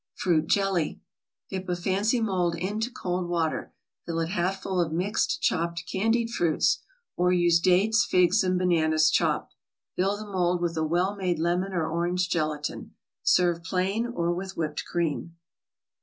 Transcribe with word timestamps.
FRUIT 0.15 0.47
JELLY 0.47 0.99
Dip 1.51 1.69
a 1.69 1.75
fancy 1.75 2.19
mold 2.19 2.55
into 2.55 2.89
cold 2.89 3.29
water, 3.29 3.71
fill 4.03 4.19
it 4.21 4.29
half 4.29 4.59
full 4.63 4.81
of 4.81 4.91
mixed 4.91 5.43
chopped 5.43 5.83
candied 5.85 6.31
fruits, 6.31 6.79
or 7.15 7.31
use 7.31 7.59
dates, 7.59 8.03
figs 8.03 8.43
and 8.43 8.57
bananas 8.57 9.11
chopped. 9.11 9.53
Fill 9.95 10.17
the 10.17 10.25
mold 10.25 10.59
with 10.59 10.75
a 10.75 10.83
well 10.83 11.15
made 11.15 11.37
lemon 11.37 11.71
or 11.71 11.87
orange 11.87 12.29
gelatin. 12.29 12.95
Serve 13.21 13.63
plain, 13.63 14.07
or 14.07 14.33
with 14.33 14.57
whipped 14.57 14.85
cream. 14.85 15.35